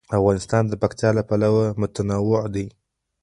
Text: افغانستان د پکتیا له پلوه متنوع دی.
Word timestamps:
افغانستان 0.19 0.63
د 0.67 0.73
پکتیا 0.81 1.09
له 1.17 1.23
پلوه 1.29 1.65
متنوع 1.81 2.41
دی. 2.55 2.67